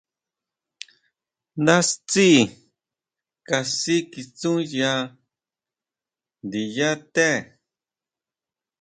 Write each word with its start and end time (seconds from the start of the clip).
Ndá 1.61 1.75
tsí 2.07 2.27
kasikitsúya 3.47 4.91
ndiyá 6.45 6.89
té. 7.13 7.27